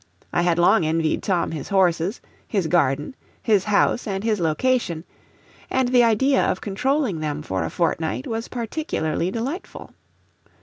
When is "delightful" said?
9.29-9.93